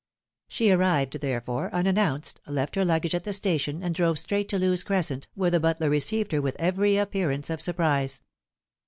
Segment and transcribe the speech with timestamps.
[0.47, 4.81] She arrived, therefore, unannounced, left her luggage at the station, and drove straight to Lewes
[4.81, 8.23] Crescent, where the butler received her with every appearance of surprise.